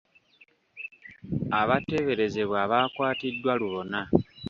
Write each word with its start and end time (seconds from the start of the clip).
Abateeberezebwa 1.59 2.61
baakwatiddwa 2.71 3.53
lubona. 3.61 3.99